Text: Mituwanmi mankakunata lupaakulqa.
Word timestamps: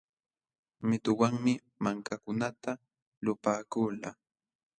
Mituwanmi 0.87 1.53
mankakunata 1.83 2.71
lupaakulqa. 3.23 4.09